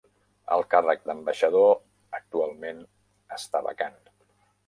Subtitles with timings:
[0.53, 1.69] El càrrec d'ambaixador
[2.19, 2.81] actualment
[3.39, 4.01] està vacant.